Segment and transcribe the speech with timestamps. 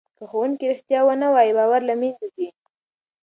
[0.17, 2.47] که ښوونکی رښتیا ونه وایي باور له منځه ځي.